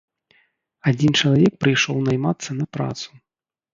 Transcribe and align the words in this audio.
Адзін 0.93 1.11
чалавек 1.21 1.53
прыйшоў 1.65 1.97
наймацца 2.07 2.49
на 2.63 2.69
працу. 2.79 3.09